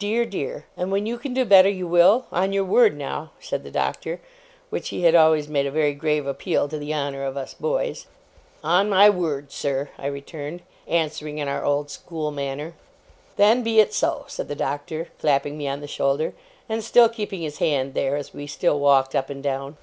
Dear, 0.00 0.24
dear! 0.24 0.64
And 0.76 0.90
when 0.90 1.06
you 1.06 1.16
can 1.16 1.32
do 1.32 1.44
better, 1.44 1.68
you 1.68 1.86
will? 1.86 2.26
On 2.32 2.52
your 2.52 2.64
word, 2.64 2.96
now?' 2.98 3.30
said 3.38 3.62
the 3.62 3.70
Doctor, 3.70 4.20
which 4.68 4.88
he 4.88 5.02
had 5.04 5.14
always 5.14 5.46
made 5.46 5.64
a 5.64 5.70
very 5.70 5.94
grave 5.94 6.26
appeal 6.26 6.66
to 6.66 6.76
the 6.76 6.92
honour 6.92 7.22
of 7.22 7.36
us 7.36 7.54
boys. 7.54 8.06
'On 8.64 8.90
my 8.90 9.08
word, 9.08 9.52
sir!' 9.52 9.90
I 9.96 10.06
returned, 10.08 10.62
answering 10.88 11.38
in 11.38 11.46
our 11.46 11.64
old 11.64 11.88
school 11.88 12.32
manner. 12.32 12.74
'Then 13.36 13.62
be 13.62 13.78
it 13.78 13.94
so,' 13.94 14.24
said 14.26 14.48
the 14.48 14.56
Doctor, 14.56 15.06
clapping 15.20 15.56
me 15.56 15.68
on 15.68 15.80
the 15.80 15.86
shoulder, 15.86 16.34
and 16.68 16.82
still 16.82 17.08
keeping 17.08 17.42
his 17.42 17.58
hand 17.58 17.94
there, 17.94 18.16
as 18.16 18.34
we 18.34 18.48
still 18.48 18.80
walked 18.80 19.14
up 19.14 19.30
and 19.30 19.40
down. 19.40 19.76